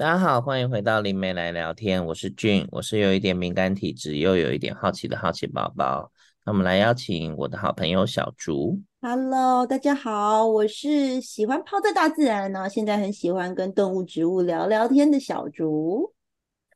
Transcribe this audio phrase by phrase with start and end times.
[0.00, 6.10] 大家好，欢迎回到灵媒来聊天，我是俊，我是有一点敏感体质又有一点好奇的好奇宝宝。
[6.42, 8.80] 那我们来邀请我的好朋友小竹。
[9.02, 16.14] Hello，大家好，我是喜欢泡在大自然然后，现在很喜欢跟动物、植物聊聊天的小竹。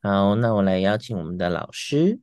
[0.03, 2.19] 好，那我来邀请我们的老师。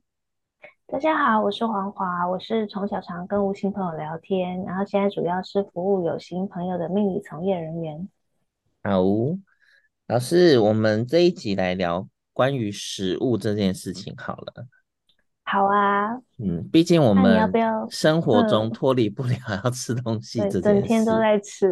[0.87, 8.07] 大家好，我是黄华，我是从小常跟无心朋友聊天，然后现在主要是服务有心朋友的命理从业人员。
[8.81, 9.03] 好。
[10.07, 14.67] 老师，我们这一集来聊关于食物这件事情好了。
[15.45, 21.71] 好啊，嗯，毕竟我们要不要生活中脱离不了要吃东西这件事，整天都在吃，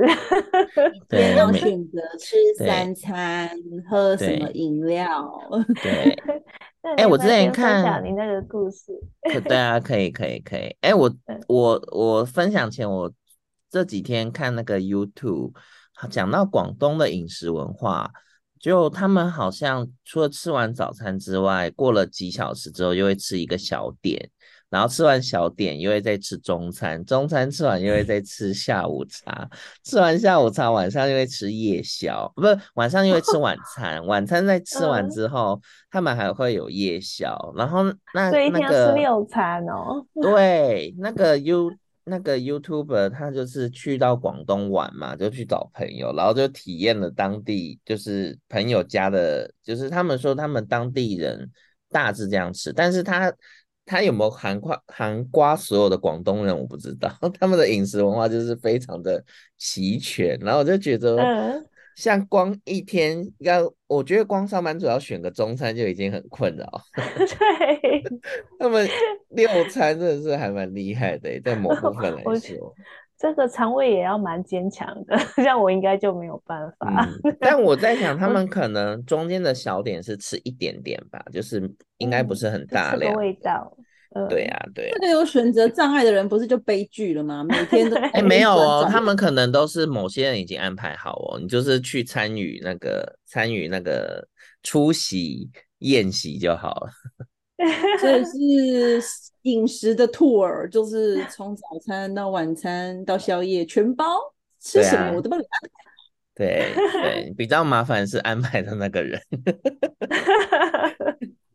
[1.09, 3.49] 对，要选择吃三餐，
[3.89, 5.29] 喝什么饮料，
[5.83, 6.17] 对。
[6.97, 8.93] 哎、欸，我之前看讲你那个故事，
[9.31, 10.61] 可对啊，可以，可以，可以。
[10.79, 11.13] 哎、欸， 我
[11.47, 13.11] 我我分享前，我
[13.69, 15.51] 这几天看那个 YouTube。
[16.09, 18.11] 讲到广东的饮食文化，
[18.59, 24.29] 就他们好像除了吃完早餐之外，过了几小时之后又会吃一个小点，
[24.69, 29.47] 然后吃完小点又会再吃中餐，中餐吃完又会再吃下午茶，
[29.83, 41.71] 吃完下午茶晚上又会吃夜宵，不是晚上又会吃晚餐，晚餐在吃完之后，他们还会有夜宵，然后那所以一天要吃六餐哦， 对，那个 U。
[42.03, 51.49] 那个 YouTuber 他就是去到广东玩嘛，就去找朋友，然后就体验了当地就是朋友家的，就是他们说他们当地人
[51.89, 53.33] 大致这样吃，但是他
[53.85, 59.23] 他有没有含括含瓜所有的广东人我不知道， 他们的饮食文化就是非常的
[59.57, 61.61] 齐全，然后我就觉得。
[61.91, 66.65] 嗯像光一天要，我觉得光上班族要选个中餐就已经很困扰。
[66.95, 68.03] 对，
[68.57, 68.87] 他们
[69.29, 72.73] 六餐真的是还蛮厉害的，在某部分 来说，
[73.17, 77.05] 这个肠胃也要蛮坚强的，像我应该就没有办法。
[77.23, 83.77] 嗯、但我在想，他们可能中间的小点是吃一点点吧，就是应该不是很大量、嗯、味道。
[84.29, 84.95] 对呀、啊，对呀、啊。
[84.95, 87.43] 这个有选择障碍的人不是就悲剧了吗？
[87.43, 94.27] 每天都 哎、欸，没有哦，他们可能都是某些人已经安排好哦，你就是去参与那个参与那个
[94.63, 95.49] 出席
[95.79, 96.89] 宴席就好了。
[97.99, 99.07] 所以是
[99.43, 104.05] 饮食的 tour，就是从早餐到晚餐到宵夜全包，
[104.59, 105.69] 吃什么我都帮你安排。
[106.33, 109.21] 对， 比较麻烦是安排的那个人。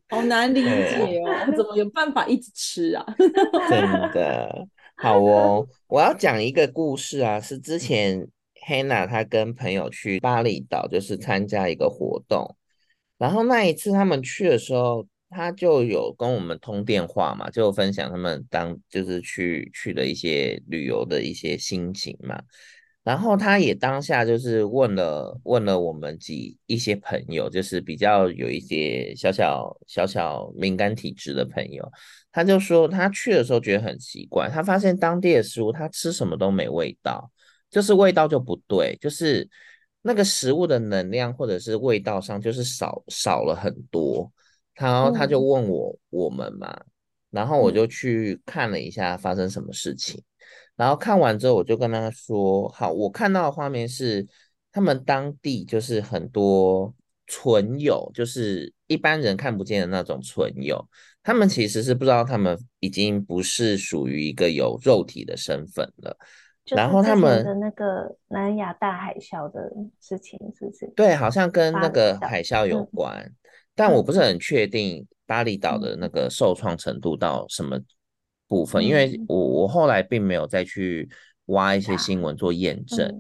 [0.09, 3.05] 好难理解哦，怎么有办法一直吃啊？
[3.69, 3.81] 真
[4.13, 8.27] 的好哦，我要讲一个故事啊，是之前
[8.69, 12.57] Hannah 她跟朋友去巴厘岛，就是参加一个活动，
[13.19, 22.41] 然后那一次他们去的时候，他就有跟我们通电话嘛，就分享他们当就是去去的一些旅游的一些心情嘛。
[23.07, 31.89] 然后他也当下就是问了问了我们几一些朋友，就是比较有一些小小小小敏感体质的朋友，
[32.33, 37.31] 他就说他去的时候觉得很奇怪，他发现当地的食物他吃什么都没味道，
[37.71, 39.49] 就是味道就不对，就是
[40.03, 44.29] 那个食物的能量或者是味道上就是少少了很多。
[44.75, 46.77] 然后他就问我、嗯、我们嘛，
[47.31, 50.21] 然后我就去看了一下发生什么事情。
[50.77, 54.27] 然后看完之后，我就跟他说：“好，我看到的画面是
[54.71, 56.95] 他们当地就是很多
[57.27, 60.87] 存有，就是一般人看不见的那种存有。
[61.23, 66.15] 他们其实是不知道，他们已经不是属于一个有肉体的身份了。
[66.67, 70.87] 然后他们的那个南亚大海啸的事情是不是？
[70.95, 73.35] 对，好像跟那个海啸有关，嗯、
[73.75, 77.81] 但我不是很确定巴厘岛的那个受创程度到什么。”
[78.49, 81.09] 部分，因为我我后来并没有再去
[81.47, 83.13] 挖一些新闻做验证，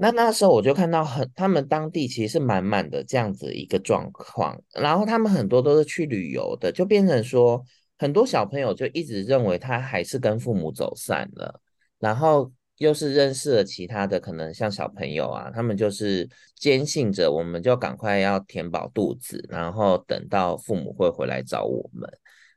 [0.00, 7.62] 那那时候我就看到很他们当地其实是满满的这样子一个状况，然后他们很多都是去旅游的，就变成说
[7.98, 11.60] 很多小朋友就一直认为他还是跟父母走散了，
[11.98, 22.10] 然后又是认识了其他的可能像小朋友啊，他们就是坚信着我们就赶快要填饱肚子，然后等到父母会回来找我们。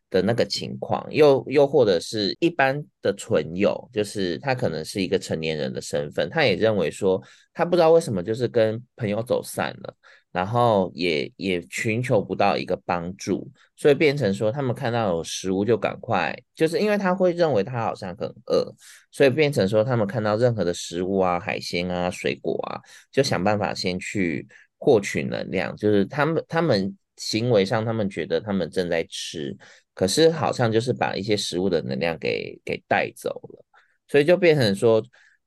[0.10, 7.22] 的那个情况，又又或者是一般的存有，就是他可能是一个成年人的身份，他也认为说，
[7.54, 9.96] 他不知道为什么就是跟朋友走散了，
[10.32, 18.74] 然后也也寻求不到一个帮助，所以变成说他们看到有食物就赶快，就是因为他会认为他好像很饿，
[19.12, 24.48] 所以变成说他们看到任何的食物啊、海鲜啊、水果啊，就想办法先去
[24.80, 29.56] 获取能量，就是他们他们行为上他们觉得他们正在吃。
[30.00, 33.66] 可是好像就是把一些食物的能量给给带走了，
[34.08, 35.04] 所以就变成说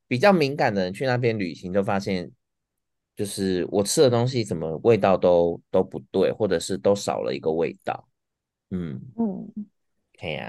[0.07, 2.31] 比较敏感的人去那边旅行，就发现
[3.17, 8.07] 就是我吃的东西怎么味道都都不对，或者是都少了一个味道。
[8.69, 9.01] 嗯。
[9.17, 9.51] 嗯，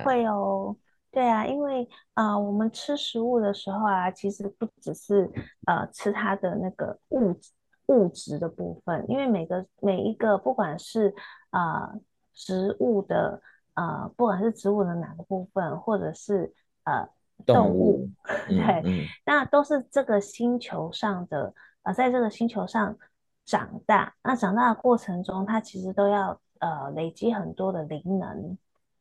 [0.03, 0.75] 会哦，
[1.09, 5.31] 对啊，因为啊、呃，我们吃食物的时候啊，其实不只是
[5.65, 7.51] 呃吃它的那个物质
[7.85, 11.15] 物质的部分，因为每个每一个不管是
[11.51, 12.01] 啊、呃、
[12.33, 13.41] 植物的
[13.75, 16.53] 呃，不管是植物的哪个部分，或者是
[16.83, 17.07] 呃
[17.45, 21.53] 动物，动 物对，嗯、那都是这个星球上的。
[21.83, 22.95] 呃，在这个星球上
[23.43, 28.57] 长大，那长大的过程中，它其实都要呃累积很多的灵能。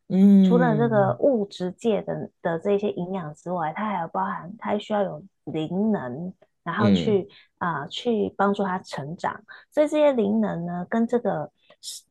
[0.09, 6.35] 嗯，除了这个物质界的的这些营养之外，它还有包含它需要有灵能，
[6.65, 7.29] 然后去
[7.59, 9.41] 啊、嗯呃、去帮助它成长。
[9.71, 11.49] 所以这些灵能呢，跟这个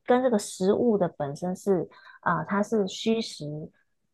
[0.05, 1.89] 跟这个食物的本身是啊、
[2.21, 3.45] 呃，它是虚实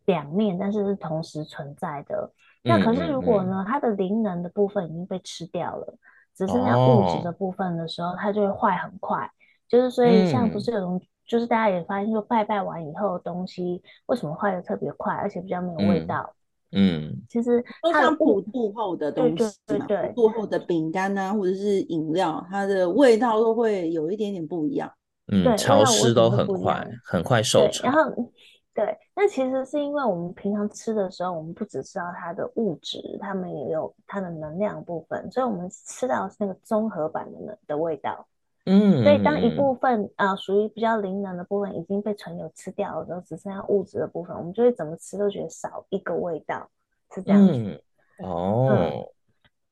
[0.06, 2.32] 两面，但是是同时存在的。
[2.64, 5.96] 那可是如果呢，它的灵能的部分已经被吃掉了。
[6.36, 9.28] 只剩下物质的部分的时候，哦、它就会坏很快。
[9.68, 16.32] 就是所以，像不是有种，嗯、就是大家也发现，说拜拜完以后的东西为什么坏的特别快，而且比较没有味道？
[16.72, 24.92] 嗯，嗯其实它像普渡后的东西，对对对，普渡后的饼干啊，或者是饮料，它的味道都会有一点点不一样。
[25.32, 27.84] 嗯，对潮湿都很快，很快受潮。
[27.86, 28.32] 然后。
[28.78, 38.28] 对，那其实是因为我们平常吃的时候，我们不只知道它的物质，它们也有它的能量部分，所以我们吃到的是那个综合版的的味道。
[38.68, 46.70] 嗯，所以当一部分啊、呃、属于比较灵能的部分已经被纯油吃掉了之后，只剩下物质的部分，我们就会怎么吃都觉得少一个味道，
[47.16, 47.54] 是这样子。
[47.54, 49.08] 嗯、哦、嗯。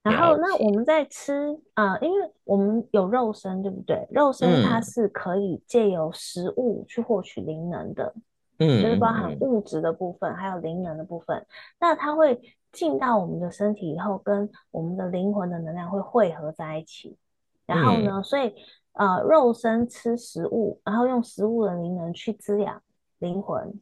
[0.05, 4.07] 然后那我们在吃啊、呃，因为我们有肉身，对不对？
[4.11, 8.13] 肉身它是可以借由食物去获取灵能的。
[8.59, 11.45] 嗯，就是包含物质的部分，嗯、还有灵能的部分。
[11.77, 12.39] 那它会
[12.71, 17.17] 进到我们的身体以后，跟我们的灵魂的能量会汇合在一起。
[17.65, 18.53] 然后呢，嗯、所以
[18.93, 22.81] 呃，肉身吃食物，然后用食物的灵能去滋养
[23.19, 23.73] 灵魂。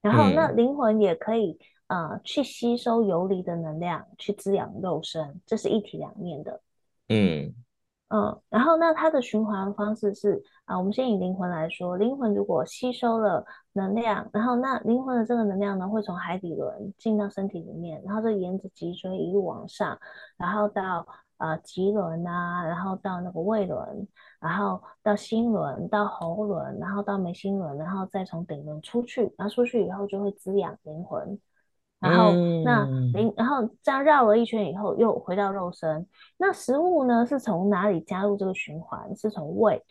[0.00, 1.58] 然后那灵魂也可以
[1.88, 6.60] 呃去吸收游离的能量，去滋养肉身，这是一体两面的。
[7.08, 7.54] 嗯。
[8.08, 19.98] 嗯，然后那它的循环方式是啊，我们先以灵魂来说，灵魂如果吸收了能量，然后那灵魂的这个能量呢，会从海底轮进到身体里面，然后就沿着脊椎一路往上，
[20.36, 21.04] 然后到
[21.38, 24.06] 呃脐轮啊，然后到那个胃轮，
[24.38, 31.36] 然后到心轮，到喉轮，然后到眉心轮，然后再从顶轮出去，然后出去以后就会滋养灵魂。
[32.04, 32.32] 然后
[32.64, 32.84] 那
[33.14, 36.06] 灵，然后这样绕了一圈以后，又回到肉身。
[36.36, 39.16] 那食物呢，是从哪里加入这个循环？
[39.16, 39.82] 是从胃。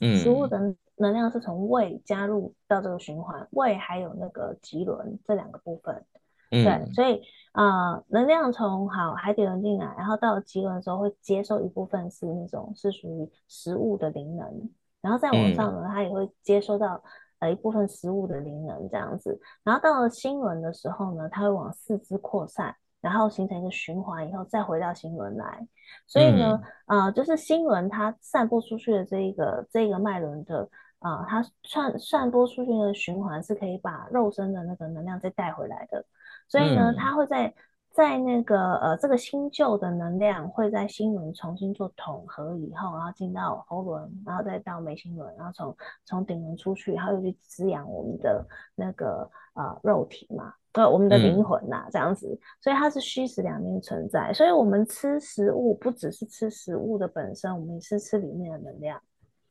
[0.00, 6.04] 嗯，食物的能量是从胃加入到这个循环，胃还有那个脐轮这两个部分。
[6.50, 7.20] 嗯，对，所以
[7.52, 14.70] 啊、呃，能量从好海底轮进来，然后到了脐轮的时候，会接受一部分是那种是属于食物的灵能，
[15.02, 17.02] 然后再往上呢，它也会接收到。
[17.40, 25.66] 呃，一部分食物的灵能这样子，然后到了心轮的时候呢，它会往四肢扩散，然后形成一个循环，以后再回到心轮来。
[26.06, 30.68] 所以呢，呃，就是心轮它散播出去的这一个这一个脉轮的
[30.98, 36.04] 啊、呃，它散散播出去的循环是可以把肉身的那个能量再带回来的。
[36.48, 37.54] 所以呢，它会在。
[37.98, 54.32] 在那个呃，这个新旧的能量会在心轮重新做统合以后，然后进到喉轮，然后再到眉心轮，然后从从顶轮出去，然后又去滋养我们的那个呃肉体嘛，呃我们的灵魂呐、啊，嗯、这样子，所以它是虚实两面存在。
[54.32, 59.02] 所以我们吃食物不只是吃食物的本身，我们也是吃里面的能量。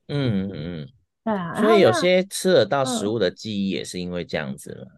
[0.07, 0.87] 嗯嗯嗯，
[1.25, 1.53] 对啊。
[1.55, 4.96] 所以有些吃得到食物的记忆也是因为这样子了。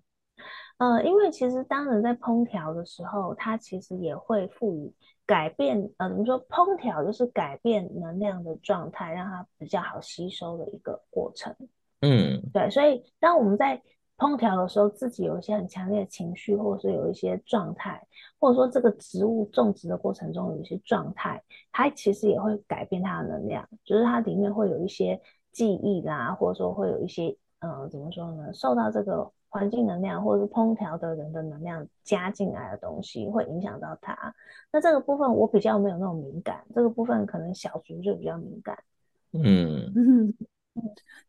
[0.79, 4.91] 嗯呃，因为其实当人在烹调的时候，它其实也会赋予
[5.25, 6.41] 改变，呃，怎么说？
[6.48, 11.53] 烹调就是改变能量的状态，让它比较好吸收的一个过程。
[12.01, 12.69] 嗯，对。
[12.69, 13.81] 所以当我们在
[14.17, 18.01] 烹调的时候，自己有一些很强烈的情绪，或者是有一些状态，
[18.39, 21.43] 或者说这个植物种植的过程中有一些状态，
[21.74, 25.19] 它其实也会改变它的能量，就是它里面会有一些
[25.51, 28.53] 记忆啦，或者说会有一些，呃，怎么说呢？
[28.53, 29.29] 受到这个。
[29.50, 34.15] 环境能量或者是烹调的人的能量加进来的东西，会影响到它。
[34.72, 38.77] 那这个部分我比较没有那种敏感，这个部分可能小竹就比较敏感。
[39.34, 40.34] 嗯嗯。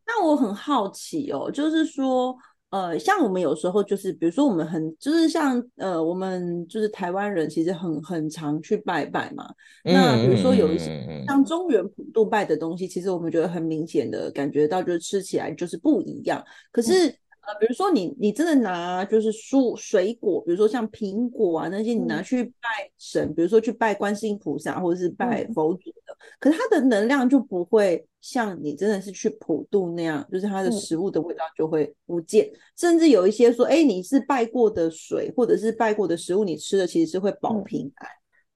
[0.07, 2.37] 那我很好奇哦，就是说，
[2.69, 9.51] 呃，像我们有时候就是，比如说我们很就是像呃，我们就是台湾人，其实很很常去拜拜嘛。
[9.83, 16.45] 那比如说有一些像中原普渡拜的东西，其实我们觉得很明显的感觉到，就是吃起来就是不一样。
[16.71, 17.13] 可是。
[17.43, 38.09] 嗯呃，比如说你你真的拿就是蔬水果，比如说像苹果啊那些，你拿去拜神，嗯、比如说去拜观世音菩萨或者是拜佛祖的，嗯、可是它的能量就不会像你真的是去普渡那样，就是它的食物的味道就会不见，嗯、甚至有一些说，哎，你是拜过的水或者是拜过的食物，你吃的其实是会保平安。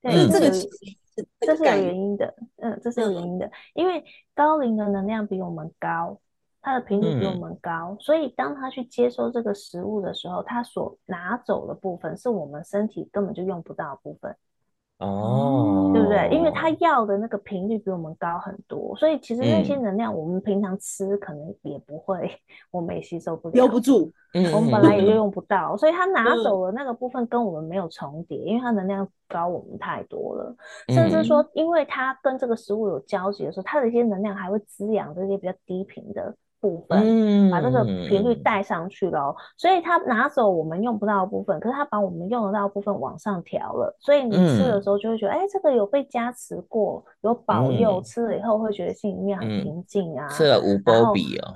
[0.03, 0.69] 嗯、对，这个其实
[1.15, 4.03] 是这是有原因的，嗯，这是有原因的，因为
[4.35, 6.19] 高龄的能量比我们高。
[6.65, 14.35] 它的频率比我们高，嗯，所以当他去接收这个食物的时候，他所拿走的部分是我们身体根本就用不到的部分。
[14.97, 16.29] 哦，对不对？
[16.31, 22.39] 因为他要的那个频率比我们高很多，所以其实那些能量我们平常吃可能也不会，嗯、
[22.71, 24.11] 我们也吸收不了，留不住。
[24.53, 30.55] 我们本来也就用不到，所以他拿走了那个部分跟我们没有重叠，因为它能量高我们太多了，
[30.87, 36.33] 甚至说，因为它跟这个食物有交集的时候，它的一些能量还会滋养这些比较低频的。
[36.65, 51.53] 部分，嗯，把这个频率带上去了，嗯，所以他拿走我们用不到的部分，可是他把我们用得到的部分往上调了，所以你吃的时候就会觉得，哎，嗯，欸，这个有被加持过，有保佑，嗯，吃了以后会觉得心里面很平静啊，吃了无波比哦，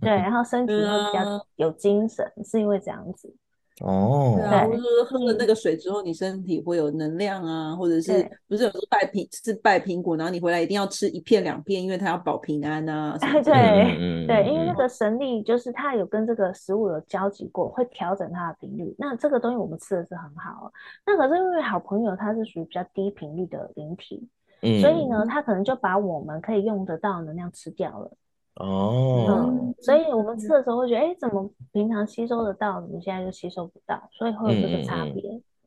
[0.00, 3.34] 对，然后 身体会比较有精神，是因为这样子。
[3.82, 8.12] 哦，对啊，或者说喝了那个水之后，你身体会有能量啊，或者是
[8.48, 13.18] 不是有时候拜苹是拜苹果，然后你回来一定要吃一片两片，因为它要保平安啊。
[13.20, 18.94] 对对对，因为那个神力就是它有跟这个食物有交集过，会调整它的频率。
[18.96, 20.72] 那这个东西我们吃的是很好，
[21.04, 24.28] 那可是因为好朋友他是属于比较低频率的灵体，
[24.62, 28.10] 嗯，所以呢，他可能就把我们可以用得到的能量吃掉了。
[28.56, 34.00] 哦、嗯，所以我们吃的时候会觉得，哎、欸，怎么平常吸收得到，怎么现在就吸收不到？
[34.12, 35.22] 所以会有这个差别。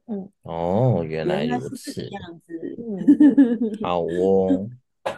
[0.08, 2.54] 嗯，嗯哦，原来如此，这样子。
[2.78, 4.70] 嗯，好哦，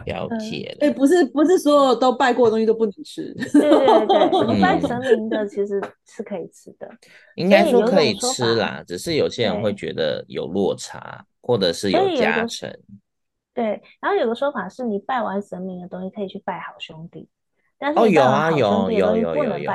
[0.06, 0.86] 了解了。
[0.86, 3.34] 哎、欸，不是，不是所有都拜过的东西都不能吃。
[3.52, 6.88] 对对对，拜神明的其实是可以吃的，
[7.36, 12.74] 应该说可以吃啦，只是有些人会觉得有落差，或者是有加成。
[13.52, 17.28] 对，然后有个说法是你拜完神明的东西，可以去拜好兄弟。
[17.94, 19.70] 哦，有啊，有有有有有，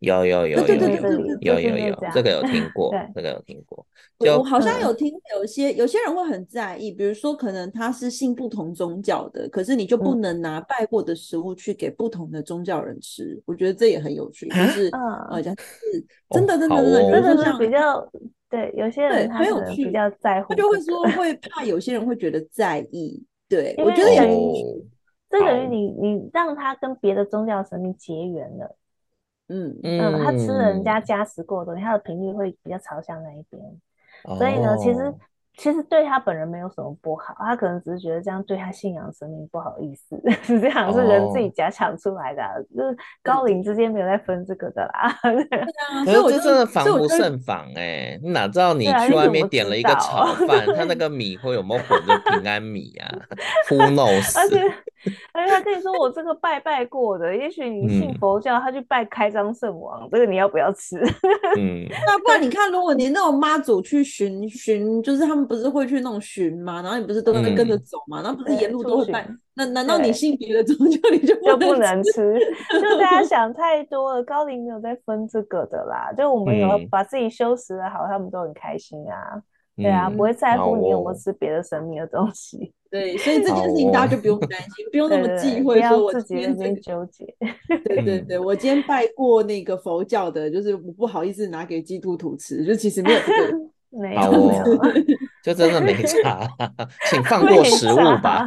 [0.00, 3.86] 有有有，对对对对有有有，这个有听过，这个有听过。
[4.18, 13.40] 我好像有听，有些有些人会很在意，比如说可能他是信不同宗教的，可是你就不能拿拜过的食物去给不同的宗教人吃。
[13.46, 14.90] 我觉得这也很有趣，就是
[15.30, 18.06] 好像是真的真的真的，真的是比较
[18.50, 23.24] 对有些人他可能比较在乎，他就会说会怕有些人会觉得在意。
[23.48, 24.20] 对，我觉得也。
[25.38, 28.76] 这等于你你让他跟别的宗教神明结缘了，
[29.48, 33.62] 嗯嗯，他吃了人家加持过的东西，他的频率会比较朝向那一边，
[34.24, 35.12] 哦、所以呢，其实。
[35.56, 42.66] 其实对他本人没有什么不好，他可能只是觉得这样对他信仰神明不好意思， 是这样，是人自己假想出来的，啊，oh.
[42.76, 45.16] 就是高龄之间没有在分这个的啦。
[45.48, 53.14] 对啊，可是这真的防不胜防哎，欸，你哪知道你去外面点了一个炒 饭，他那个米会有没有混着平安米啊
[53.70, 54.36] ？Who knows？
[54.36, 54.60] 而且
[55.32, 60.98] 而且他可以说我这个拜拜过的，也许你信佛教，他去拜开张圣王，这个你要不要吃？
[61.56, 65.44] 嗯，那不然你看，如果你那种妈祖去寻寻，就是他们。
[65.44, 66.80] 不是会去那种巡嘛？
[66.80, 68.22] 然后你不是都会跟着走吗？
[68.22, 69.28] 然后不是沿路都会拜？
[69.54, 72.34] 那难道你信别的宗教你就就不能吃？
[72.80, 74.24] 就大家想太多了。
[74.24, 79.38] 高龄没有在分这个的啦，就我们有把自己修持的好，他们都很开心啊。
[79.76, 82.72] 对啊，不会在乎你有没有吃别的神秘的东西。
[82.94, 87.26] 对，所以这件事情大家就不用担心，不用那么忌讳，说我今天在纠结。
[87.84, 93.58] 对对对， 我今天拜过那个佛教的，就是我不好意思拿给基督徒吃，就其实没有这个。
[93.96, 94.64] 没有没有，
[95.44, 96.44] 就真的没差，
[97.08, 98.44] 请放过食物吧。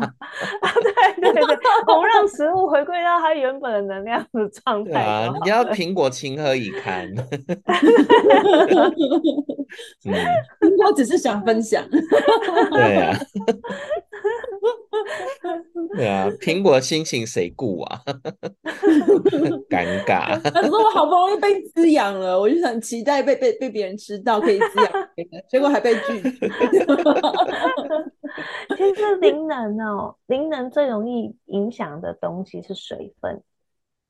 [1.21, 5.01] 对对对，我们让食物回归到它原本的能量的状态。
[5.01, 7.09] 啊，你要苹果情何以堪？
[10.85, 11.83] 我只是想分享。
[12.71, 13.17] 对啊。
[15.95, 18.01] 对啊，苹果的心情谁顾啊？
[19.69, 20.39] 尴尬。
[20.51, 26.49] 他说我好不容易被滋养了，我就想期待被被被别人吃到，可以滋养别人，结果还被拒绝。
[28.75, 33.41] 其实灵能哦，灵能最容易影响的东西是水分。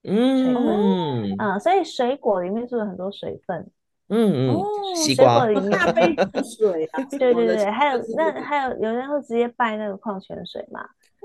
[0.03, 3.69] 嗯啊，所以水果里面是有很多水分。
[4.09, 10.79] 嗯嗯，西瓜里面大杯水啊，对对对，还有那还有有人会直接拜那个矿泉水嘛？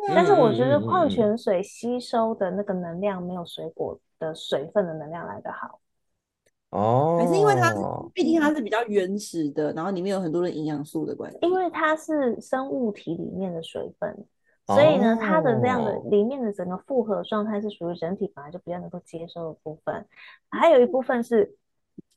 [0.09, 5.79] 但是我觉得矿泉水吸收的那个能量没有水果的水分的能量来得好。
[6.71, 7.73] 哦，还是因为它
[8.13, 11.39] 毕竟它是比较原始的，然后里面有很多的营养素的关系。
[11.43, 14.27] 因为它是生物体里面的水分，
[14.67, 20.05] 所以呢，它的这样的里面的整个复合状态是属于人体本来就比较能够接受的部分，
[20.51, 21.55] 还有一部分是。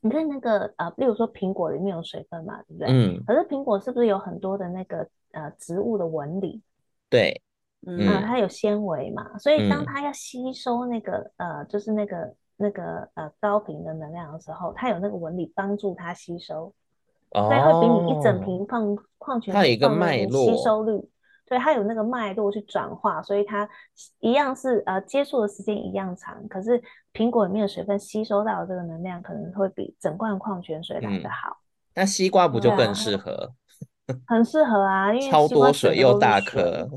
[0.00, 2.88] 你看那个呃，例如说苹果里面有水分嘛，对不对？
[2.88, 3.22] 嗯。
[3.26, 6.62] 可是苹果是不是有很多的那个呃植物的纹理？
[7.08, 7.40] 对。
[7.88, 16.72] 嗯、呃，它有纤维嘛，所以当它要吸收那个、嗯、呃，就是那个那个呃高频的能量的时候，它有那个纹理帮助它吸收，
[17.30, 21.08] 哦、所以会比你一整瓶矿矿泉水它有一个脉络吸收率。
[21.46, 23.68] 对，它有那个脉络去转化，所以它
[24.20, 31.56] 一样是呃接触的时间一样长，可是苹果里面的水分吸收到的这个能量可能会比整罐矿泉水来的好。
[31.94, 33.52] 那、嗯、西瓜不就更适合？
[34.06, 36.88] 啊、 很适合啊，因为超多水又大颗。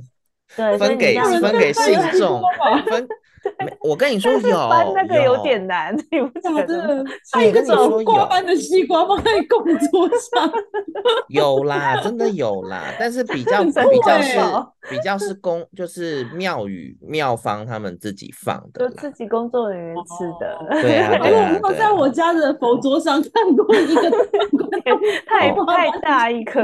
[0.56, 2.42] 对，分给分给信众，
[2.90, 3.08] 分。
[3.82, 7.04] 我跟你说有，那个有点难， 你不觉得？
[7.32, 10.52] 他一个手瓜般的西瓜放在供桌上
[11.30, 14.40] 有啦，真的有啦，但是比较比较是
[14.90, 20.82] 比较是公，就是庙宇庙方他们自己放的，就自己工作人员吃的。
[20.82, 24.12] 对啊，对啊，我在我家的佛桌上看过一个，
[25.28, 26.62] 太太大一颗。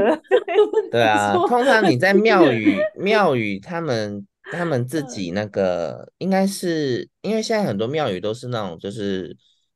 [0.91, 4.25] 对啊，通常你在庙宇庙宇他们。
[4.51, 9.35] 他们自己那个应该是，因为现在很多庙宇都是那种，就是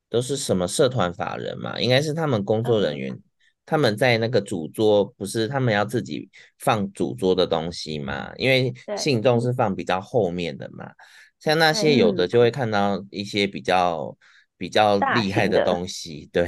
[0.10, 3.18] 都是什么社团法人嘛，应该是他们工作人员，
[3.66, 8.32] 他们在那个主桌，不是他们要自己放主桌的东西嘛？
[8.38, 10.92] 因为信众是放比较后面的嘛，
[11.40, 14.18] 像那些有的就会看到一些比较。
[14.60, 16.44] 比较厉害的东西， 对，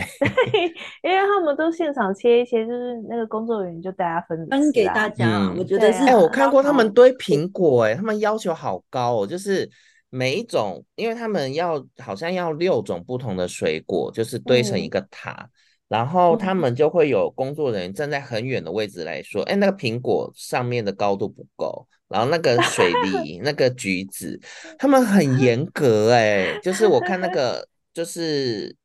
[1.02, 5.48] 因为他们都现场切一些，就是那个工作人员就大家分分给大家。
[5.48, 9.68] 嗯、我觉得是，哎、欸，我看过他们堆苹果、欸，哎，他们要求好高哦，就是
[10.10, 15.50] 每一种，因为他们要好像要六种不同的水果，就是堆成一个塔，嗯、
[15.88, 22.92] 然后他们就会有工作人员站在很远的位置来说，哎、欸，那个苹果上面的高度不够，然后那个水
[23.24, 24.38] 梨、那个橘子，
[24.78, 27.66] 他们很严格、欸，哎，就是我看那 个。
[27.94, 28.76] 就是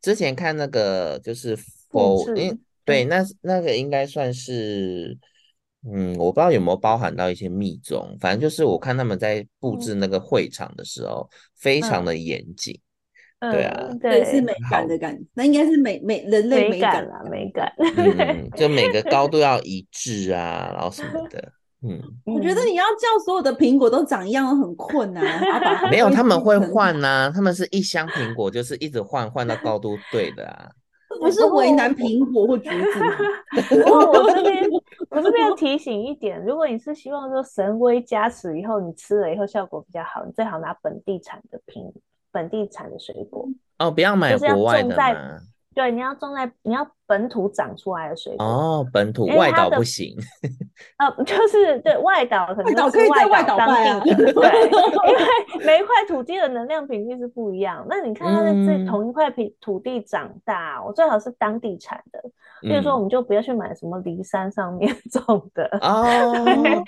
[0.00, 1.56] 之前看那个，就是
[1.88, 5.18] 否，因对，那那个应该算是，
[5.84, 12.78] 嗯，我不知道有没有包含到一些密宗，反正就是我看他们在布置那个会场的时候，非常的严谨，
[13.40, 21.52] 对啊，对，是美感的感觉，那应该是美美人类美感啦，美感， 嗯，就每个高度要一致啊，然后什么的。
[21.88, 25.24] 嗯，我觉得你要叫所有的苹果都长一样很困难。
[25.90, 30.70] 没有，他们会换呐、啊，他们是一箱苹果，就是一直换，换到高度对的啊。
[31.20, 33.14] 不是为难苹果或橘子吗？
[34.12, 34.68] 我这边
[35.08, 41.90] 我这边要提醒一点，如果你是希望说神威加持以后，你吃了以后效果比较好，你最好拿本地产的苹
[42.30, 45.40] 本地产的水果哦，不要买国外的嘛。
[45.74, 50.16] 对，你要种在你要本土长出来的水果哦，本土外岛不行。
[50.98, 57.84] 呃，就是对外岛可能是可以在外岛当地， 对，因为每一块土地的能量频率是不一样。
[57.88, 62.20] 那你看它在这同一块土地长大，我最好是当地产的。
[62.62, 66.34] 比如说，我们就不要去买什么梨山上面 种的哦，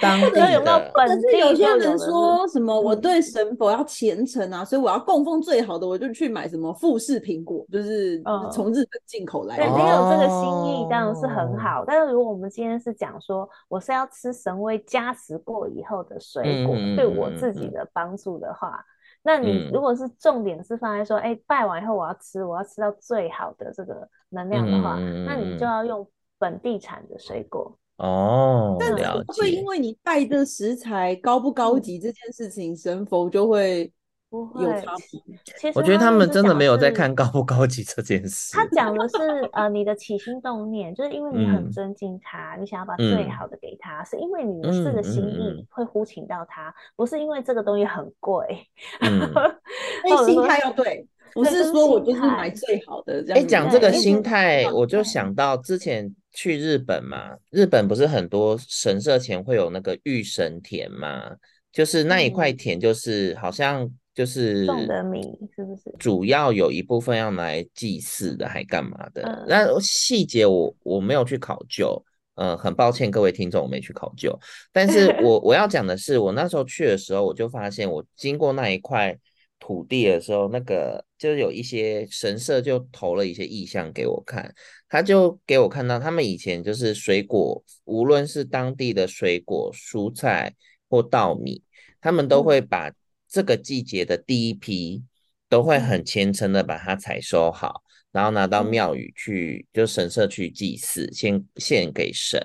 [0.01, 0.53] 当 地的。
[0.53, 1.39] 有没有本地？
[1.39, 10.08] 有些人说什么我对神佛要虔诚啊，所以我要供奉最好的，我就去买什么富士苹果，就是从日本进口来的。
[10.11, 11.85] 这个心意当然是很好。
[11.87, 18.85] 但是如果我们今天是讲说我是要吃神威加持过以后的水果，对我自己的帮助的话。
[19.23, 26.07] 那你如果是重点是放在说，哎、嗯欸，拜完以后我要吃，我要吃到最好的这个能量的话，嗯、那你就要用
[26.39, 28.77] 本地产的水果哦。
[28.79, 28.93] 但
[29.25, 33.93] 不会因为你拜的食材高不高级这件事情，嗯、神佛就会。
[34.31, 35.39] 不会有差别。
[35.57, 38.53] 其实我觉得他们真的没有在看高不高级这件事。
[38.53, 39.17] 他讲的 是
[39.53, 48.69] 呃，你的起心动念，就是因为你很尊敬他，嗯、你想要把最好的给他，嗯、是因为你的这个心意会呼请到他，不是因为这个东西很贵。
[49.01, 53.39] 所以心态要对，不是说我就是买最好的这样。
[53.39, 61.31] 哎，讲这个心态，我就想到之前去日本嘛，日本不是很多神社前会有那个御神田嘛，
[61.73, 63.91] 就是那一块田，就是好像。
[64.19, 65.23] 就是种的米
[65.55, 65.95] 是不是？
[65.97, 69.45] 主要有一部分要来祭祀的，还干嘛的？
[69.47, 72.05] 那细节我我没有去考究，
[72.35, 74.37] 呃，很抱歉各位听众，我没去考究。
[74.73, 79.17] 但是 我我要讲的是，我那时候去的时候，我就发现，我经过那一块
[79.61, 84.53] 土地的时候，那个就是有一些神社就投了一些意象给我看，
[84.89, 90.53] 他就给我看到，他们以前就是水果，无论是当地的水果、蔬菜
[90.91, 91.63] 或稻米，
[92.01, 92.91] 他们都会把。
[93.29, 95.03] 这个季节的第一批
[95.49, 102.41] 都会很虔诚的把它采收好，然后拿到庙宇去，就神社去祭祀，献献给神。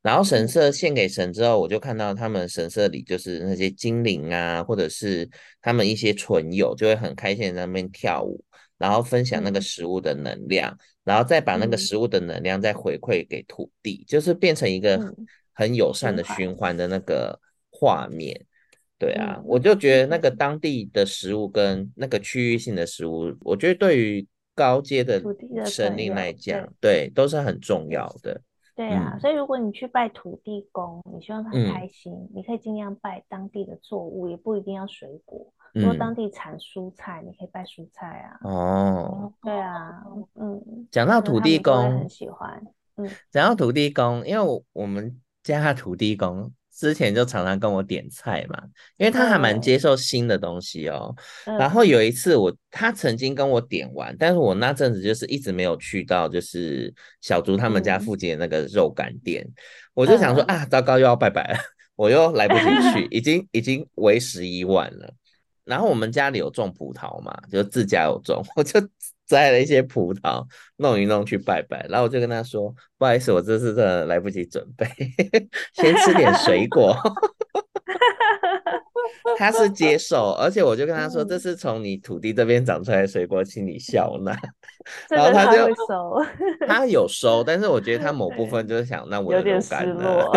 [0.00, 5.28] 然后神社献给神之后，我就看到他们神社里就是那些精灵啊，或者是
[5.60, 8.42] 他们一些存友，就会很开心在那边跳舞，
[8.78, 15.14] 然后分享那个食物的能量，然后再把那个食物的能量再回馈给土地，就是变成一个
[15.52, 17.38] 很友善的循环的那个
[17.70, 18.44] 画面。
[19.02, 25.20] 对啊，我就觉得那个当地的食物跟那个区域性的食物，我觉得对于高阶的
[25.66, 28.40] 神灵来讲，对，都是很重要的。
[28.76, 35.52] 对啊，所以如果你去拜土地公，你希望他开心，你可以尽量拜当地的作物，也不一定要水果。
[35.74, 38.38] 如果当地产蔬菜，你可以拜蔬菜啊。
[38.48, 40.04] 哦，对啊，
[40.36, 40.86] 嗯。
[40.92, 42.62] 讲到土地公，很喜欢。
[42.96, 46.52] 嗯，讲到土地公，因为我我们家土地公。
[46.74, 48.60] 之前就常常跟我点菜嘛，
[48.96, 51.14] 因为他还蛮接受新的东西哦。
[51.46, 59.54] 嗯、然后有一次我他曾经跟我点完，但是我那阵子就是一直没有去到，就是小竹他们家附近的那个肉干店，嗯、
[59.94, 61.58] 我就想说、嗯、啊，糟糕，又要拜拜了，
[61.94, 65.14] 我又来不及去， 已经已经为时已晚了。
[65.64, 68.80] 然后我们家里有种葡萄嘛，就自家有种， 我就。
[69.26, 70.44] 摘了一些葡萄，
[70.76, 74.86] 弄一弄去拜拜，然后我就跟他说：“不好意思，我这次真的来不及准备，
[75.74, 76.96] 先吃点水果。”
[79.36, 84.36] 他是接受，而且我就跟他说：“这是从你土地这边长出来的水果，请你笑纳。
[85.08, 86.20] ”然后他就收，
[86.66, 90.32] 他有收，但是我觉得他某部分就是想让我有点失落。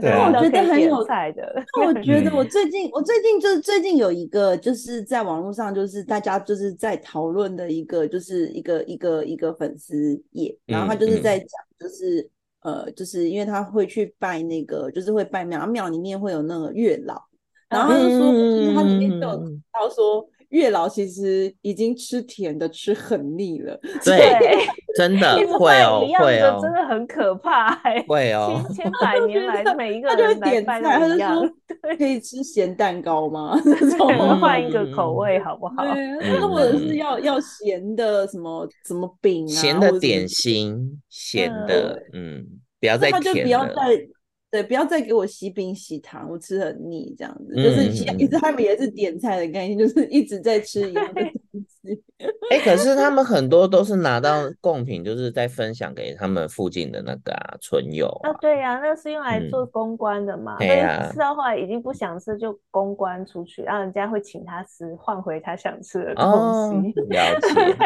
[0.00, 1.62] 对，我觉得很有才的。
[1.78, 12.26] 那我觉得我最近，我最近就是最近有一个，就是在网络上，就是大家就是在讨论的一个，就是一个一个一个粉丝页，然后他就是在讲，就是
[12.60, 17.22] 呃，就是因为他会去拜那个，就是会拜庙，庙里面会有那个月老，
[17.68, 19.38] 然后他就说，就是他里面就有
[19.72, 20.28] 到说。
[20.50, 24.36] 月老其实已经吃甜的吃很腻了， 对，
[24.96, 27.74] 真的会哦，会哦，真的很可怕，
[28.06, 31.50] 会哦，千千百年来每一个人他就点菜，他就说
[31.96, 33.58] 可以吃咸蛋糕吗？
[34.00, 35.84] 我们换一个口味好不好？
[35.94, 42.44] 对，或者是要要咸的什么什么饼啊，咸的点心，咸的，嗯，
[42.80, 43.68] 不要再甜了。
[44.50, 51.79] 对，不要再给我洗饼洗糖，我吃很腻，这样子、嗯、就是一直他们也是点菜的概念，就是一直在吃一样的东西。
[52.50, 58.30] 哎、欸，可是他们很多都是拿到贡品，就是在分享给他们附近的那个啊村友啊。
[58.30, 60.58] 啊对呀、啊，那是用来做公关的嘛。
[60.58, 61.10] 对呀、嗯。
[61.10, 66.24] 吃到后来已经不想吃，就公关出去，让人家会请他吃，换回他想吃的东
[66.82, 67.00] 西。
[67.00, 67.76] 哦、了 解。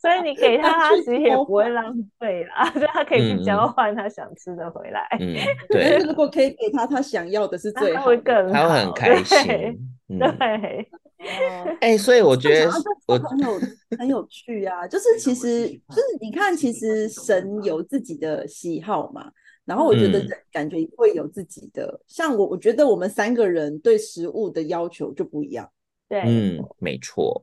[0.00, 5.08] 所以你给 他，他其实也不会浪费啦， 就他可以去交换他想吃的回来。
[5.20, 5.34] 嗯，
[5.70, 5.96] 对。
[6.04, 9.78] 如果可以给他他想要的是最好，他会更他会很开心。
[10.16, 12.70] 对，哎、嗯欸，所以我觉得
[13.06, 13.60] 我很有
[13.98, 19.30] 很有趣啊，就是其实就是你看，其实神有自己的喜好嘛，
[19.66, 25.70] 然后我觉得感觉会有自己的，嗯、像我我觉得我们三个人对食物的要求就不一样。
[26.08, 27.42] 对，嗯，没错，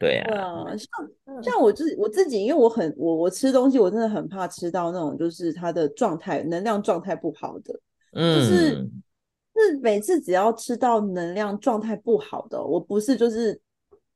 [0.00, 7.80] 对啊，对啊，像像我自我自己，因为我很我我吃东西，我真的很怕吃到那种就是它的状态能量状态不好的，
[8.14, 8.90] 嗯，就是。
[9.60, 13.60] 是每次只要吃到能量状态不好的，我不是就是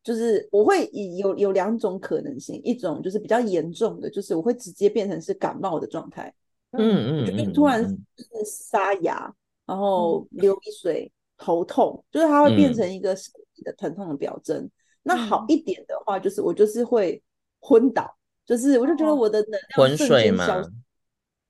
[0.02, 0.86] 就是我会
[1.18, 6.32] 有有两种可能性，一种就是比较严重的，就是我会直接变成是感冒的状态，
[6.72, 7.82] 嗯嗯，就突然
[8.16, 9.32] 就是沙哑，
[9.66, 14.68] 然后流鼻水、头痛，就是它会变成一个身体的疼痛的表征。
[15.02, 17.22] 那好一点的话，就是我就是会
[17.60, 18.12] 昏倒，
[18.46, 20.70] 就是我就觉得我的能量瞬间消失。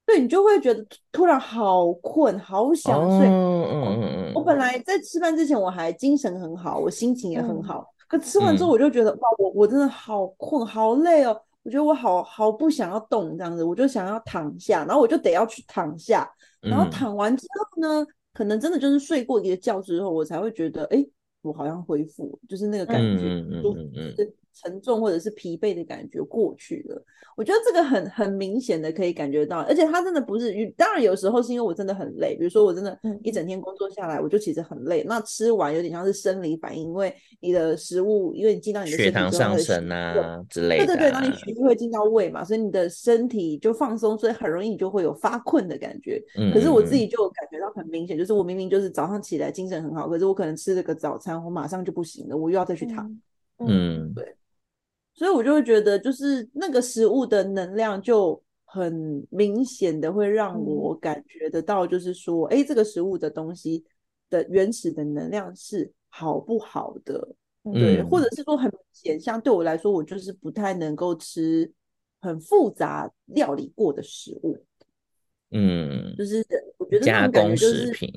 [0.04, 3.26] 对，你就会觉得突然好困，好想睡。
[3.26, 4.32] 嗯嗯嗯。
[4.34, 7.78] 我本来在吃饭之前我还精神很好，我心情也很好。
[7.78, 11.40] 嗯、可吃完之后我就觉得、嗯、哇，我我真的好困，好累哦。
[11.62, 16.28] 我觉得我好好不想要动这样子，我就想要躺下，然后我就得要去躺下。
[16.60, 21.06] 然后躺完之后呢，嗯、可能真的就是睡过一个觉之后，我才会觉得，哎，
[21.42, 23.24] 我好像恢复，就是那个感觉。
[23.24, 24.32] 嗯嗯嗯嗯。
[24.52, 27.04] 嗯沉重或者是疲惫的感觉过去了，
[27.36, 46.22] 我觉得这个很很明显的可以感觉到，而且他真的不是，当然有时候是因为我真的很累，比如说我真的一整天工作下来，我就其实很累，那吃完有点像是生理反应，因为你的食物，因为你进到你的血糖上升啊之类的，对对对，然后你血液会进到胃嘛，所以你的身体就放松，所以很容易你就会有发困的感觉。
[46.52, 53.10] 可是我自己就感觉到很明显，就是我明明就是早上起来精神很好，可是我可能吃了个早餐，我马上就不行了，我又要再去躺。
[53.58, 54.36] 嗯，对。
[55.14, 63.84] 所以我就会觉得，就是那个食物的能量就很明显的会让我感觉得到，就是说，哎、嗯，这个食物的东西
[64.30, 67.28] 的原始的能量是好不好的，
[67.64, 68.20] 嗯、对，或。
[68.20, 71.70] 者是说很明显，像对我来说，我就是不太能够吃
[72.20, 74.58] 很复杂料理过的食物，
[75.50, 76.44] 嗯，就是
[76.78, 78.12] 我觉得那种感觉就是加工食品。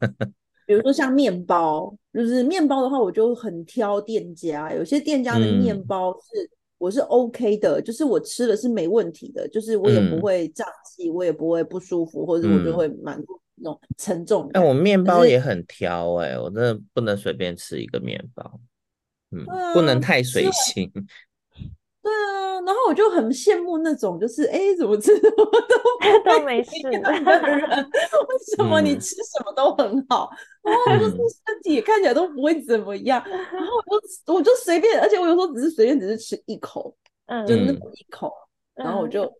[0.70, 4.72] 比如说像面包，就是面包的话，我就很挑店家。
[4.72, 14.48] 有些店家的面包是、嗯、我是 OK 的，就是我吃了是没问题的，就是我也不会胀气，嗯、我也不会不舒服，或者我就会满足那种沉重。
[14.52, 18.60] 哎，我面包也很挑哎、欸，我真的不能随便吃一个面包，
[19.32, 20.88] 嗯，啊、不能太随性。
[22.10, 30.28] 对啊，然后我就很羡慕那种，就是哎，怎么吃什么都 都没事的人， 为什么你吃什么都很好？
[30.62, 33.22] 然后就是身体也看起来都不会怎么样。
[33.28, 36.94] 然后我就我就随便，而且我有时候只是随便，只是吃一口，
[37.26, 38.32] 嗯，就那么一口，
[38.74, 39.32] 然后我就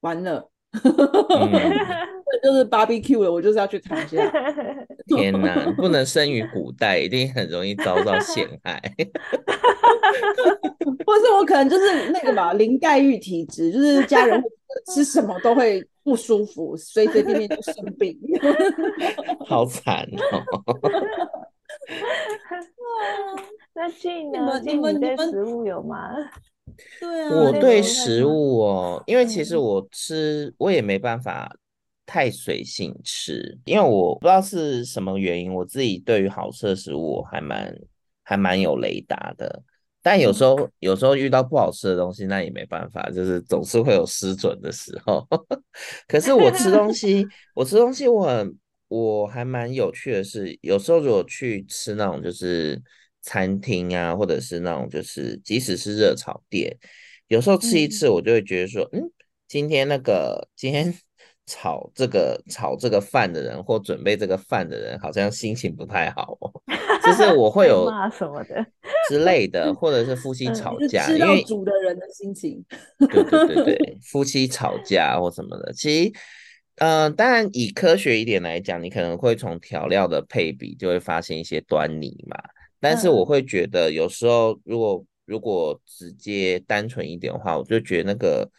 [0.00, 0.48] 完了，
[2.42, 4.16] 就是 barbecue 了，我就是要去尝一下。
[5.06, 8.80] 天哪，不能生于古代，一定很容易遭到陷害。
[11.06, 14.42] 或是我可能就是那个吧，林黛玉体质，就是家人
[14.92, 18.18] 吃什么都会不舒服，随随便便就生病，
[19.46, 20.42] 好惨哦。
[23.74, 24.60] 那静呢？
[24.64, 26.10] 你们对食物有吗？
[27.00, 31.54] 对啊，我对食物哦，因为其实我吃我也没办法
[32.06, 37.74] 太随性吃，因为我不知道是什么原因，我自己对于好吃的食物我还蛮
[38.22, 39.62] 还蛮有雷达的。
[40.04, 45.24] 但有时候，有时候遇到不好吃的东西，那也没办法，就是总是会有失准的时候。
[46.08, 48.52] 可是我吃东西，我吃东西，我很，
[49.00, 52.80] 我还蛮有趣的是，有时候如果去吃那种就是
[53.22, 56.76] 餐厅啊，或者是那种就是即使是热炒店，
[57.28, 59.10] 有时候吃一次，我就会觉得说，嗯，
[59.48, 60.92] 今天那个今天。
[61.44, 66.48] 炒这个炒这个饭的人，或准备这个饭的人，好像心情不太好哦。
[67.04, 68.64] 就是我会有什么的
[69.08, 72.64] 之类的，或者是夫 妻吵架，因为煮的人的心情。
[73.10, 76.12] 对对对对，夫妻吵架或什么的，其实，嗯、
[76.76, 82.36] 呃，当然以科学一点来讲，你可能会从调料的配比就会发现一些端倪嘛。
[82.80, 88.50] 但是我会觉得，有时候如果如果直接单纯一点的话，我就觉得那个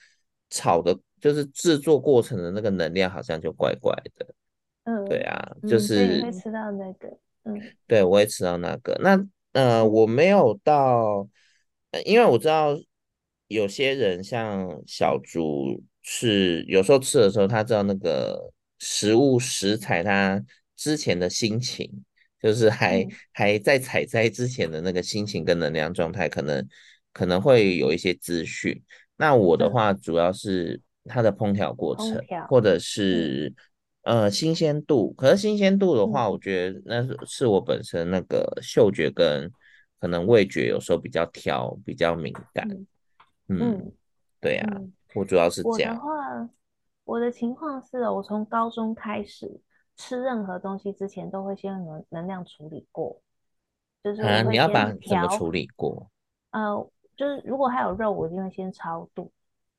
[0.50, 0.98] 炒的。
[1.24, 4.28] 就是制作过程的那个能量好像就怪怪的，
[4.84, 9.00] 嗯，对啊，就是、嗯、会吃到那个，嗯，对，我会吃到那个。
[9.02, 11.26] 那呃，我没有到，
[12.04, 12.78] 因为我知道
[13.48, 20.40] 有些人像小竹是有时候吃的时候，他知道那个食物食材他
[20.76, 21.92] 之前的心情，
[22.40, 26.68] 就是还、嗯、还在采摘之前的那个心情跟能量状态，可能
[27.12, 28.80] 可能会有一些资讯。
[29.18, 30.80] 那我的话主要是。
[31.06, 33.54] 它的烹调过程，或者是、
[34.04, 39.52] 嗯、呃新鲜度，可是新鲜度的话，我觉得那是我本身那个嗅觉跟
[40.00, 42.66] 可能味觉有时候比较挑，比较敏感。
[43.50, 43.92] 嗯，嗯
[44.40, 44.66] 对呀、
[45.16, 45.96] 我主要是这样。
[45.96, 46.50] 我的话，
[47.06, 49.62] 我的情况是，我从高中开始
[49.96, 53.22] 吃任何东西之前，都会先能能量处理过，
[54.04, 56.10] 就是啊，你要把怎么处理过？
[56.52, 59.32] 呃，就是如果还有肉，我一定会先超度。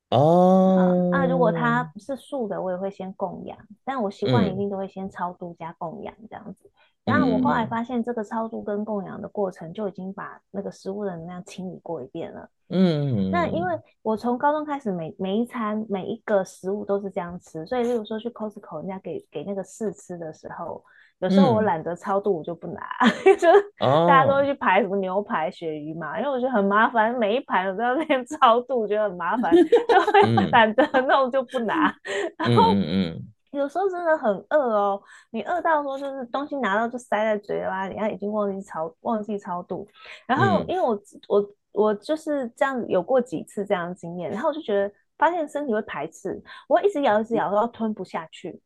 [0.09, 6.71] 哦，那、啊、如果它是素的，我也会先供养，但我习惯一定都会先超度加供养这样子。
[7.05, 12.49] 然后我后来发现，这个超度跟供养的过程就已经把那个食物的能量清理过一遍了。
[12.69, 20.83] 嗯，那因为我从高中开始每，每每一餐每一个食物都是这样吃，所以例如说去 Costco 人家给给那个试吃的时候。
[21.19, 23.47] 有时候我懒得超度，我就不拿， 嗯、就
[24.05, 31.87] 大家都会去排什么牛排、鳕鱼嘛，因为我觉得很麻烦，每一盘我都要那边 超度，我觉得很麻烦， 就会懒得弄就不拿。
[31.87, 32.73] 嗯、然后
[33.55, 39.87] 有时候真的很饿哦，你饿到说就是东西拿到就塞在嘴巴里，你看已经忘记超忘记超度。
[40.27, 48.61] 然后因为我我我就是这样有过几次这样的经验，然后我就觉得发现身体会排斥，我会一直咬一直咬，然后吞不下去。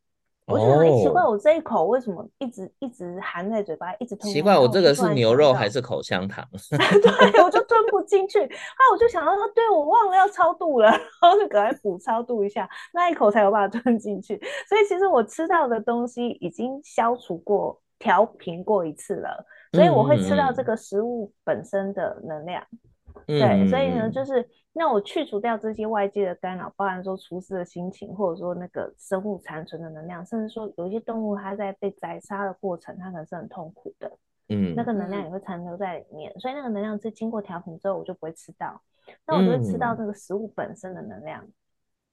[0.50, 4.32] 我觉得很奇怪，我这一口为什么一直一直含在嘴巴，一直吞？
[4.32, 6.44] 奇怪，我这个是牛肉还 是口香糖？
[6.70, 8.42] 对，我就吞不进去。
[8.44, 14.36] 啊，我就想到说，对，我忘了要超度了，然后就赶快补超度一下，那一口才有办法吞进去。
[14.68, 22.62] 所以其实我吃到的东西已经消除过、调平过一次了，所以我会吃到这个食物本身的能量。
[23.26, 24.48] 嗯、对，所以呢，就是。
[24.72, 34.10] 那我去除掉这些外界的干扰，包含说厨师的心情，或者说那个生物残存的能量，甚至说有一些动物它在被宰杀的过程，它可能是很痛苦的，
[34.48, 38.80] 嗯，那个能量也会残留在里面，所以那个能量是经过调频之后，我就不会吃到，
[39.26, 41.44] 那我就会吃到那个食物本身的能量，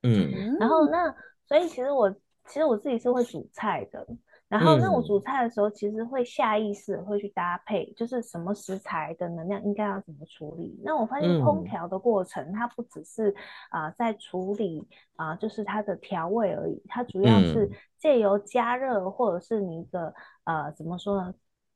[0.01, 1.13] 嗯，然后那
[1.45, 2.09] 所以其实我
[2.47, 4.05] 其实我自己是会煮菜的。
[4.49, 10.79] 然后，那我煮菜的时候，其实会下意识会去搭配，就是什么食材的能量应该要怎么处理。
[10.85, 13.35] 那我发现烹调的过程，它不只是
[13.69, 20.13] 啊、呃、在处理啊、呃，就是它的调味而已，它主要是借由加热或者是你的
[20.45, 21.33] 呃怎么说呢？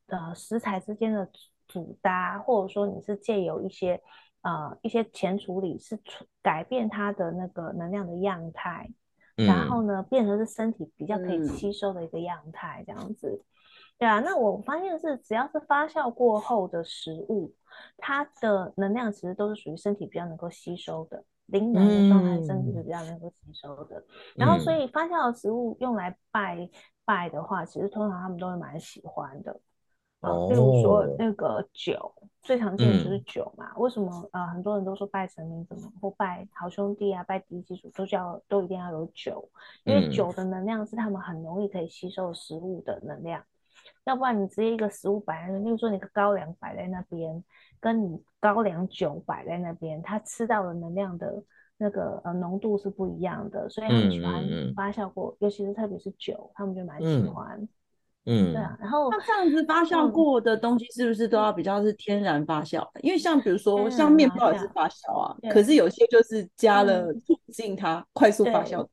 [0.08, 1.30] 呃，食材之间的
[1.68, 4.02] 组搭，或者说你是借由一些
[4.44, 8.90] 呃一些前处理，是处改变它的那个能量的样态。
[9.38, 13.30] 嗯、然后呢，变成是身体比较可以吸收的一个样态，这样子。
[13.30, 13.46] 嗯、
[13.98, 17.54] 对啊，那我发现是只要是发酵过后的食物，
[17.98, 24.00] 它的能量其实都是属于身体比较能够吸收的，灵能的状态，身体是比较能够吸收的。
[24.00, 26.70] 嗯、然后，所以发酵的食物用来拜
[27.06, 29.60] 拜的话，其实通常他们都会蛮喜欢的。
[30.22, 33.72] 啊，例如说那个酒，哦、最常见的就是酒嘛。
[33.76, 34.48] 嗯、为什么啊、呃？
[34.48, 39.50] 很多人都说拜神明怎么或拜好兄弟啊，拜地基主都叫都一定要有酒，
[39.84, 43.42] 因为酒的能量是他们很容易可以吸收食物的能量。
[43.42, 43.46] 嗯、
[44.06, 47.44] 要不然你直接一个食物摆在那，例如说你个高粱摆在那边，
[47.80, 51.44] 跟你高粱酒摆在那边，它吃到的能量的
[51.78, 54.44] 那个呃浓度是不一样的，所以很喜欢
[54.76, 57.68] 发酵过，嗯嗯、尤其是特别是酒，他们就蛮喜欢。
[58.26, 62.80] 嗯嗯，对啊，然后那这样子发酵过的东西是不是都要比较是天然发酵？
[62.94, 68.88] 嗯、因为像比如说像面包也是发酵啊，可是有些就是加了促进它快速发酵，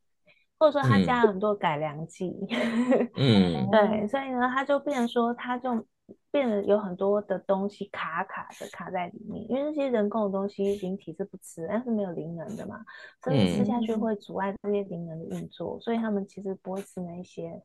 [0.59, 2.35] 或者说它加了很多改良剂。
[3.17, 5.85] 嗯，对，所以呢，它就变成说，它就
[6.31, 12.81] 变得有很多的东西卡卡的卡在里面，因为那些人工的东西灵体是不吃，但是没有灵能的嘛，
[13.23, 17.63] 所以吃下去会阻碍这些灵能的运作，嗯、所以他们其实不会吃那一些。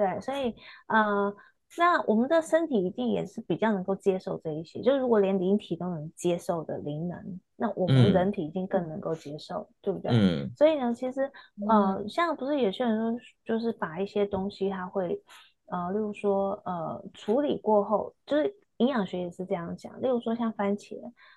[0.00, 0.54] 对，所以
[0.86, 1.30] 呃，
[1.76, 4.80] 那我们的身体一定也是比较能够接受这一些。
[4.80, 10.10] 就是如果连灵体都能接受的灵能，那我们人体一定更能够接受，嗯、对不对？
[10.10, 10.50] 嗯。
[10.56, 11.30] 所以呢，其实
[11.68, 15.22] 呃，像不是有些人说，就是把一些东西，它会
[15.66, 20.00] 呃，例如说呃，处理过后，就是营养学也是这样讲。
[20.00, 20.96] 例如说像番茄，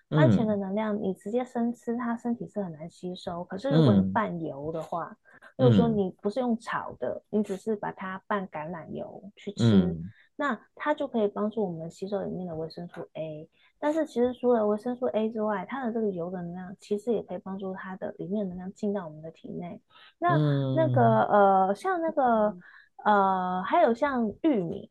[0.10, 3.44] 番茄的能量你直接生吃，它身体是很难吸收。
[3.44, 5.18] 可是如果你拌油的话，
[5.58, 10.04] 就是说，你不是用炒的，嗯、你只是把它拌橄榄油去吃，嗯、
[10.36, 13.48] 那它就可以帮助我们吸收里面的维生素 A。
[13.80, 19.80] 但是其实除了维生素 A 之外，它的这个油的能量其实也可以帮助它的里面的能量进到我们的体内。
[20.20, 22.56] 那、嗯、那个呃，像那个
[23.04, 24.90] 呃，还有像玉米，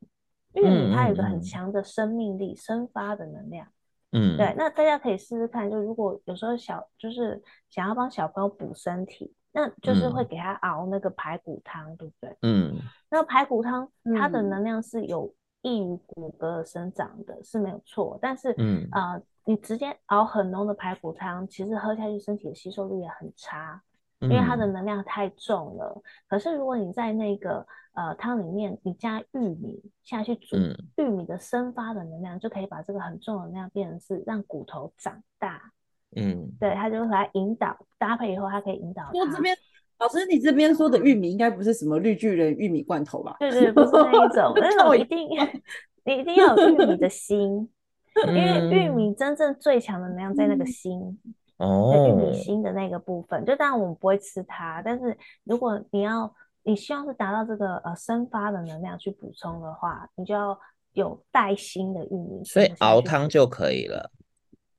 [0.53, 3.67] 玉米它有一个很强的生命力、生发的能量。
[4.11, 4.53] 嗯，对。
[4.55, 9.33] 那大家可以试试看，就如果有时候小就是想要帮小朋友补身体。
[9.53, 12.37] 那就是会给他熬那个排骨汤，嗯、对不对？
[12.41, 12.75] 嗯。
[13.09, 13.87] 那排骨汤
[14.17, 18.17] 它的能量是有益于骨骼生长的，嗯、是没有错。
[18.19, 23.79] 但是，嗯啊、呃，你直接熬很浓的排骨汤，其实喝下去身体的吸收率也很差，
[24.21, 25.93] 因为它的能量太重了。
[25.95, 27.63] 嗯、可是如果你在那个
[27.93, 35.71] 呃汤里面你加玉米下去煮，嗯、玉米的生发的能量就可以把这个很重的能量变成是让骨头长大。
[36.15, 39.03] 嗯，对，他就来引导搭配以后，他可以引导。
[39.13, 39.55] 我这边
[39.99, 43.35] 老师，你这边说的玉米应该不是什么绿巨人玉米罐头吧？
[43.39, 45.27] 对对，不是那一种， 那种一定
[46.05, 47.69] 你一定要有玉米的心，
[48.27, 51.17] 因为玉米真正最强的能量在那个心
[51.57, 53.45] 哦，玉米心的那个部分。
[53.45, 60.59] 就当然我们不会吃它，但是如果你要你希望是达到这个呃生发的能量去补充的话，你就要
[60.93, 64.11] 有带心的玉米，所以熬汤就可以了。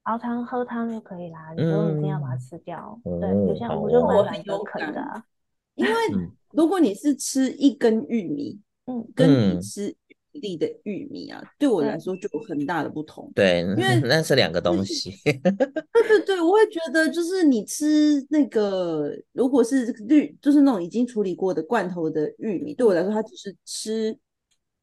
[0.04, 3.00] 熬汤喝汤就可以啦，你不用一定要把它吃掉。
[3.04, 5.24] 嗯、对，有些我就蛮蛮有可的、啊，
[5.76, 5.92] 因为
[6.52, 9.88] 如果你是吃一根玉米，嗯，跟你吃
[10.32, 13.32] 一粒的玉米啊，嗯、对我来说就有很大的不同。
[13.34, 15.10] 对，因为 那是两个东西。
[15.24, 24.14] 对对对，我会觉得就是你吃那个，如果是绿，就是那种已经处理过的罐头的玉米，对我来说它只是吃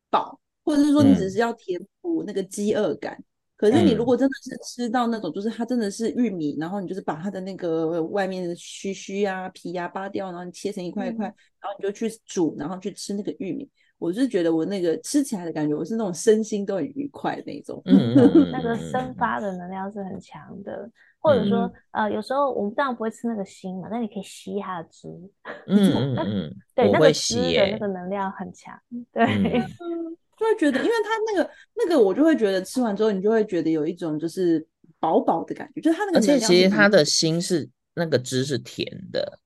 [0.10, 3.14] 饱，或者是说你只是要填补那个饥饿感。
[3.14, 3.24] 嗯
[3.62, 13.70] 可是你如果真的是吃到那种，就是它真的是玉米，嗯、然后你就是把它的那个外面的须须啊、皮呀、啊、扒掉，然后你切成一块一块，嗯、然后你就去煮，然后去吃那个玉米。
[14.00, 17.80] 我是觉得我那个吃起来的感觉，我是那种身心都很愉快的那种。
[17.86, 18.16] 嗯，
[18.52, 25.08] 那个生发的能量是很强的，或者说、嗯、呃，有时候我们当然不会吃那个心嘛，那你可以吸它的汁。
[25.68, 28.76] 嗯嗯嗯，对，那个汁的那个能量很强。
[29.14, 29.24] 对。
[29.24, 34.66] 嗯 就会觉得，因为它那个那个，我就会觉得吃完之后，你就会觉得有一种就是
[35.00, 36.18] 饱饱的感觉，就是它那个。
[36.18, 39.38] 而且其实它的心是那个汁是甜的。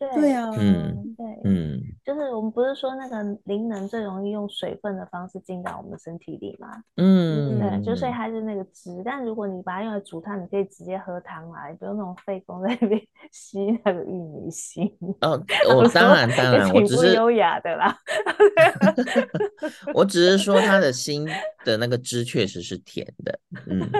[0.00, 6.82] 对啊，嗯，对，嗯，就是我们不是说那个灵能最容易用水分的方式进到我们身体里吗？
[6.96, 9.02] 嗯，对，就所以它是那个汁。
[9.04, 12.98] 但如果你把它用来煮汤，你可以直接喝汤来，不用那种费工在那边
[13.30, 14.90] 吸那个玉米芯。
[15.20, 15.38] 哦，
[15.76, 17.94] 我当然当然，我只是优雅的啦。
[19.92, 21.28] 我只是说它的 心
[21.62, 23.38] 的那个汁确实是甜的。
[23.66, 23.90] 嗯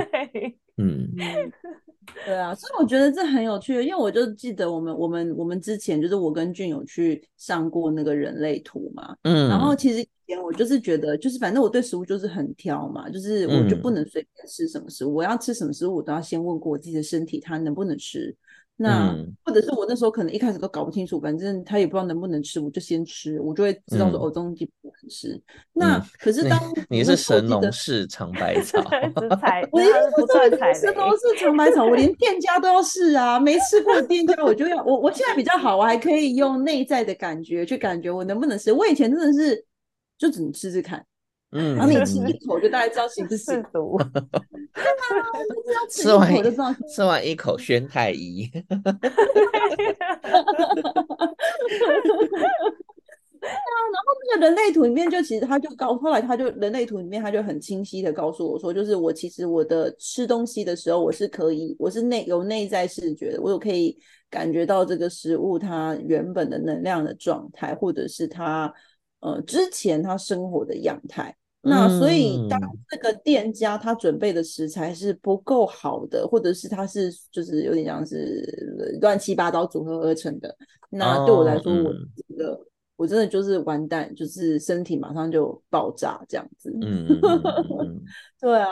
[0.79, 1.11] 嗯。
[2.25, 18.35] 对啊，所以我觉得这很有趣，因为我就记得我们我们我们之前就是我跟俊有去上过那个人类图嘛，嗯，然后其实以前我就是觉得就是反正我对食物就是很挑嘛，就是我就不能随便吃什么食物，嗯、我要吃什么食物我都要先问过我自己的身体它能不能吃，
[18.83, 25.35] 那、嗯、或者是我那时候可能一开始都搞不清楚，反正他也不知道能不能吃，我就先吃，我就会知道说哦，东西不能吃。
[25.35, 25.43] 嗯、
[25.75, 26.59] 那、嗯、可是当
[26.89, 28.79] 你，你是神农氏尝百 草，
[29.71, 38.73] 我一定不算神农氏尝百草，我连店家都要试啊，没吃过的店家我就要我我现在比较好，我还可以用内在的感觉去感觉我能不能吃。
[38.73, 39.63] 我以前真的是
[40.17, 41.05] 就只能吃吃看。
[41.53, 45.83] 嗯，然后你吃一口就大概知道是不是毒， 对吗？
[45.91, 48.49] 吃完一口就知道，吃完一口宣太医。
[53.41, 53.55] 对啊，
[53.91, 63.99] 然后那个人类图里面就其实他就告，后来他就人类图里面他就很清晰的告诉我说，就是我其实我的吃东西的时候，我是可以，我是内有内在视觉的，我有可以
[64.29, 68.73] 感觉到这个食物它原本的能量的状态，或者是它
[69.21, 71.35] 呃之前他生活的样态。
[71.63, 72.59] 那所以，当
[72.89, 80.57] 这个店家他准备的食材是不够好的，或者是他是就是有点像是乱七八糟组合而成的，
[80.89, 82.59] 那对我来说，我觉得
[82.97, 86.75] 我真的就是完蛋，就是身体马上就爆炸这样子。
[86.81, 87.07] 嗯，
[88.41, 88.69] 对啊。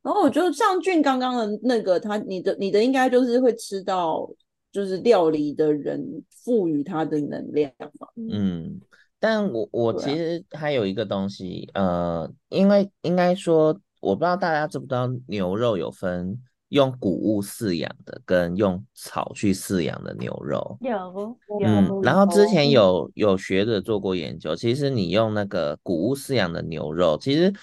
[0.00, 4.30] 然后我觉得像俊刚刚的那个，他你的你的应该就是会吃到
[4.70, 8.06] 就是料理的人赋予他的能量嘛。
[8.16, 8.80] 嗯。
[9.22, 13.66] 但我我其实还有一个东西，啊、呃，因为应该说，
[14.00, 16.36] 我不知道大家知不知道，牛肉有分
[16.70, 20.76] 用谷物饲养的跟用草去饲养的牛肉。
[20.80, 27.54] 有，嗯，然后之前有有学者做过研究，其实你用那个谷物饲养的牛肉，其实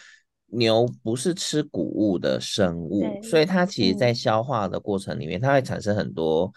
[0.46, 6.50] 牛不是吃谷物的生物，所以它其实在消化的过程里面，它会产生很多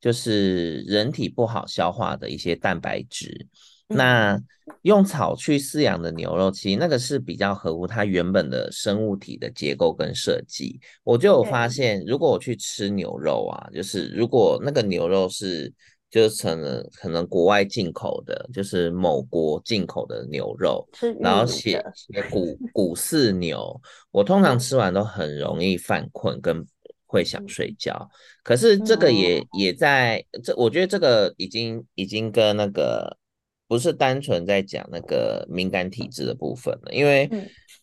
[0.00, 3.48] 就是人体不好消化的一些蛋白质。
[3.86, 4.40] 那
[4.82, 10.80] 用草去饲养的牛肉，其实那个是比较合乎它原本的生物体的结构跟设计。
[11.02, 15.70] 我就有发现，如果我去吃牛肉啊，就是如果那个牛肉是
[16.10, 20.86] 就是成了可能国外进口的，就是某国进口的牛肉，
[21.20, 23.78] 然后写写谷谷饲牛，
[24.10, 26.64] 我通常吃完都很容易犯困跟
[27.06, 28.08] 会想睡觉。
[28.42, 33.18] 可是这个也也在这，我觉得这个已经已经跟那个。
[33.66, 37.28] 不是单纯在讲那个敏感体质的部分了，因为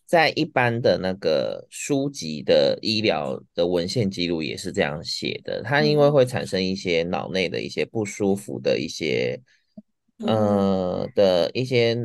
[0.06, 9.40] 在一般的那个书籍的医疗的文献记录也是这样写的，它因为会产生一些脑内的一些不舒服的一些，
[10.18, 11.96] 呃的一些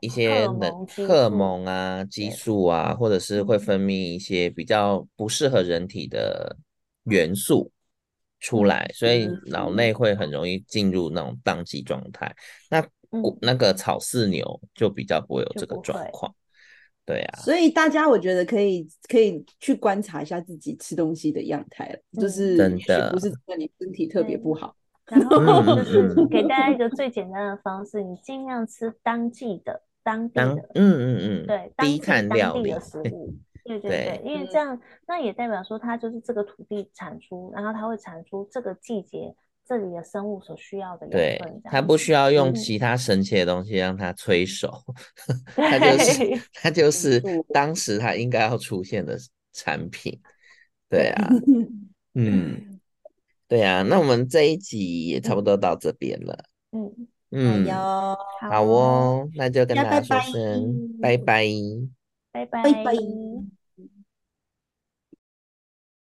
[0.00, 6.56] 一些能荷尔蒙啊、激素啊，或者是会分泌一些比较不适合人体的
[7.04, 7.70] 元素
[8.40, 12.34] 出来，所以脑内会很容易进入那种宕机状态。
[12.68, 12.84] 那
[13.42, 16.34] 那个草饲牛就比较不会有这个状况，
[17.04, 33.34] 对啊，所以大家我觉得可以可以去观察一下自己吃东西的样态，就是真的不是说你身体特别不好，然后就是给大家一个最简单的方式，你尽量吃当季的、当地的，嗯嗯嗯，对，低碳料理的食物，
[33.64, 39.34] 对对对，因为这样那也代表说它就是这个土地产出，然后它会产出这个季节。
[39.72, 44.70] 这里的生物所需要的养分，它不需要用其他神奇的东西让它催熟，
[45.56, 47.22] 它、嗯、就是它就是
[47.54, 49.18] 当时它应该要出现的
[49.54, 50.20] 产品。
[50.90, 51.30] 对啊，
[52.12, 52.80] 嗯，
[53.48, 56.44] 对啊，那我们这一集也差不多到这边了。
[56.72, 57.66] 嗯嗯，
[58.50, 61.46] 好哦，那就跟大家说声拜拜，
[62.30, 62.46] 拜拜。
[62.46, 63.61] 拜拜拜拜。